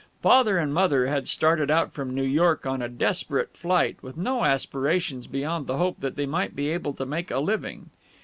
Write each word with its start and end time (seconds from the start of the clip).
Father 0.23 0.57
and 0.57 0.73
Mother 0.73 1.05
had 1.05 1.27
started 1.27 1.69
out 1.69 1.93
from 1.93 2.15
New 2.15 2.23
York 2.23 2.65
on 2.65 2.81
a 2.81 2.89
desperate 2.89 3.55
flight, 3.55 3.97
with 4.01 4.17
no 4.17 4.43
aspirations 4.45 5.27
beyond 5.27 5.67
the 5.67 5.77
hope 5.77 5.99
that 5.99 6.15
they 6.15 6.25
might 6.25 6.55
be 6.55 6.69
able 6.69 6.93
to 6.93 7.05
make 7.05 7.29
a 7.29 7.37
living. 7.39 7.91